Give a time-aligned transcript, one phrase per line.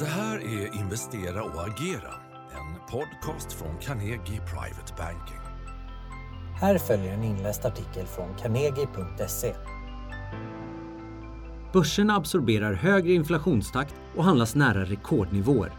[0.00, 2.14] Det här är Investera och agera,
[2.52, 5.40] en podcast från Carnegie Private Banking.
[6.60, 9.54] Här följer en inläst artikel från carnegie.se.
[11.72, 15.72] Börserna absorberar högre inflationstakt och handlas nära rekordnivåer.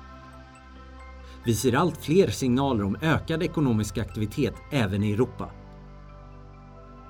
[1.45, 5.49] Vi ser allt fler signaler om ökad ekonomisk aktivitet även i Europa.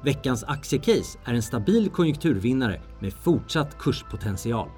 [0.04, 4.70] Veckans aktiecase är en stabil konjunkturvinnare med fortsatt kurspotential.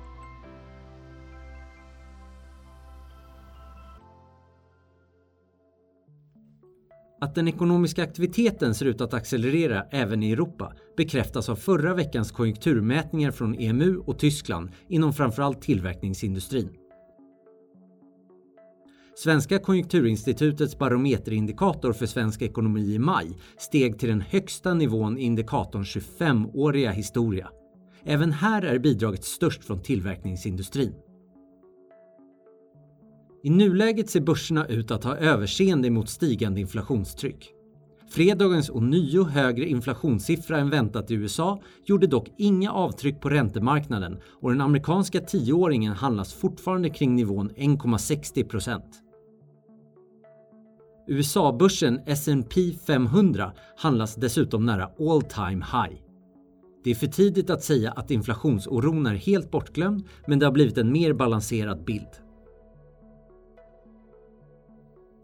[7.24, 12.32] Att den ekonomiska aktiviteten ser ut att accelerera även i Europa bekräftas av förra veckans
[12.32, 16.70] konjunkturmätningar från EMU och Tyskland inom framförallt tillverkningsindustrin.
[19.16, 25.96] Svenska konjunkturinstitutets barometerindikator för svensk ekonomi i maj steg till den högsta nivån i indikatorns
[25.96, 27.50] 25-åriga historia.
[28.04, 30.94] Även här är bidraget störst från tillverkningsindustrin.
[33.46, 37.50] I nuläget ser börserna ut att ha överseende mot stigande inflationstryck.
[38.10, 44.52] Fredagens ånyo högre inflationssiffra än väntat i USA gjorde dock inga avtryck på räntemarknaden och
[44.52, 48.82] den amerikanska tioåringen handlas fortfarande kring nivån 1,60%
[51.08, 56.02] USA-börsen S&P 500 handlas dessutom nära all time high.
[56.84, 60.78] Det är för tidigt att säga att inflationsoron är helt bortglömd, men det har blivit
[60.78, 62.23] en mer balanserad bild.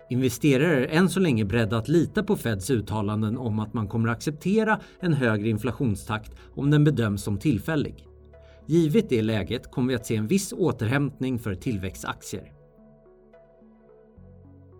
[0.10, 4.10] Investerare är än så länge beredda att lita på Feds uttalanden om att man kommer
[4.10, 8.06] acceptera en högre inflationstakt om den bedöms som tillfällig.
[8.66, 12.52] Givet det läget kommer vi att se en viss återhämtning för tillväxtaktier.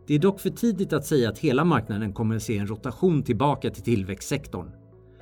[0.08, 3.24] Det är dock för tidigt att säga att hela marknaden kommer att se en rotation
[3.24, 4.72] tillbaka till tillväxtsektorn.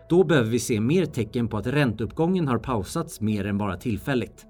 [0.10, 4.46] Då behöver vi se mer tecken på att ränteuppgången har pausats mer än bara tillfälligt.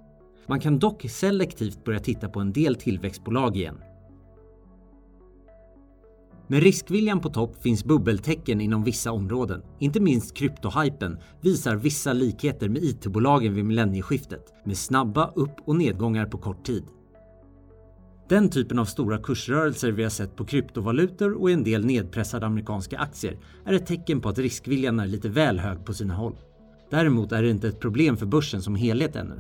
[0.48, 3.78] Man kan dock selektivt börja titta på en del tillväxtbolag igen.
[6.50, 9.62] Med riskviljan på topp finns bubbeltecken inom vissa områden.
[9.80, 16.26] Inte minst kryptohypen visar vissa likheter med IT-bolagen vid millennieskiftet med snabba upp och nedgångar
[16.26, 16.84] på kort tid.
[18.30, 22.98] Den typen av stora kursrörelser vi har sett på kryptovalutor och en del nedpressade amerikanska
[22.98, 26.36] aktier är ett tecken på att riskviljan är lite väl hög på sina håll.
[26.90, 29.40] Däremot är det inte ett problem för börsen som helhet ännu.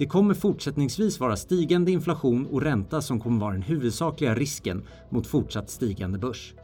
[0.00, 5.26] Det kommer fortsättningsvis vara stigande inflation och ränta som kommer vara den huvudsakliga risken mot
[5.26, 6.54] fortsatt stigande börs.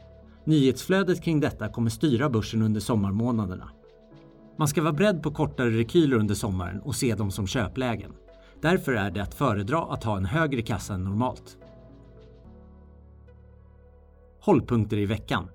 [0.43, 3.69] Nyhetsflödet kring detta kommer styra börsen under sommarmånaderna.
[4.57, 8.11] Man ska vara beredd på kortare rekyler under sommaren och se dem som köplägen.
[8.61, 11.57] Därför är det att föredra att ha en högre kassa än normalt.
[14.41, 15.47] Hållpunkter i veckan.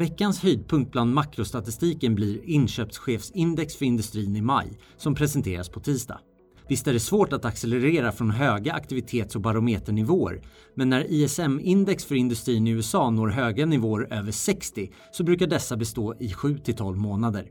[0.00, 6.20] Veckans höjdpunkt bland makrostatistiken blir inköpschefsindex för industrin i maj som presenteras på tisdag.
[6.68, 10.42] Visst är det svårt att accelerera från höga aktivitets och barometernivåer,
[10.74, 15.76] men när ISM-index för industrin i USA når höga nivåer över 60 så brukar dessa
[15.76, 17.46] bestå i 7 12 månader.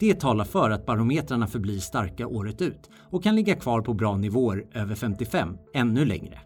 [0.00, 4.16] Det talar för att barometrarna förblir starka året ut och kan ligga kvar på bra
[4.16, 6.40] nivåer över 55 ännu längre.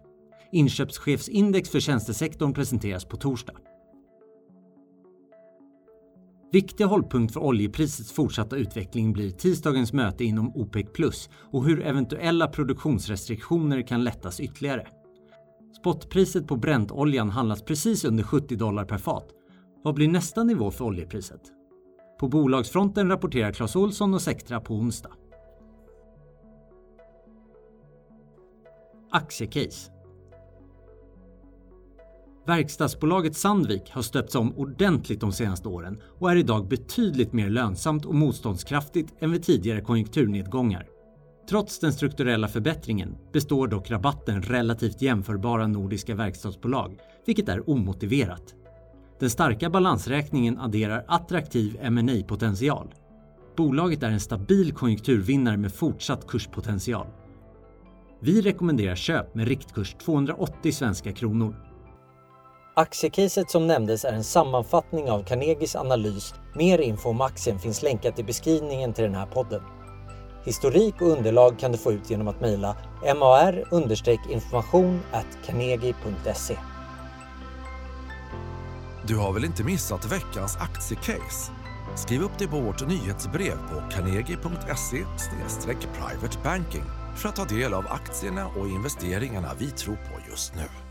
[0.52, 3.54] Inköpschefsindex för tjänstesektorn presenteras på torsdag.
[6.52, 12.48] Viktig hållpunkt för oljeprisets fortsatta utveckling blir tisdagens möte inom OPEC plus och hur eventuella
[12.48, 14.86] produktionsrestriktioner kan lättas ytterligare.
[15.80, 19.28] Spotpriset på Brentoljan handlas precis under 70 dollar per fat.
[19.84, 21.40] Vad blir nästa nivå för oljepriset?
[22.20, 25.12] På bolagsfronten rapporterar Clas Olsson och Sectra på onsdag.
[29.10, 29.91] Aktiecase
[32.46, 38.04] Verkstadsbolaget Sandvik har stöpts om ordentligt de senaste åren och är idag betydligt mer lönsamt
[38.04, 40.86] och motståndskraftigt än vid tidigare konjunkturnedgångar.
[41.48, 48.54] Trots den strukturella förbättringen består dock rabatten relativt jämförbara nordiska verkstadsbolag, vilket är omotiverat.
[49.20, 52.94] Den starka balansräkningen adderar attraktiv ma potential
[53.56, 57.06] Bolaget är en stabil konjunkturvinnare med fortsatt kurspotential.
[58.20, 61.71] Vi rekommenderar köp med riktkurs 280 svenska kronor.
[62.74, 66.34] Aktiecaset som nämndes är en sammanfattning av Carnegies analys.
[66.54, 69.62] Mer info om aktien finns länkat i beskrivningen till den här podden.
[70.44, 72.76] Historik och underlag kan du få ut genom att mejla
[73.16, 75.00] mar-information
[75.46, 76.58] carnegie.se.
[79.06, 81.52] Du har väl inte missat veckans aktiecase?
[81.96, 85.04] Skriv upp det på vårt nyhetsbrev på carnegie.se
[85.94, 86.84] privatebanking
[87.16, 90.81] för att ta del av aktierna och investeringarna vi tror på just nu.